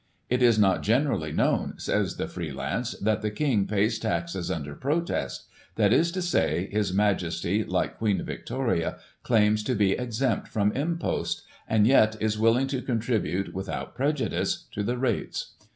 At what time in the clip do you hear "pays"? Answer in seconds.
3.67-3.99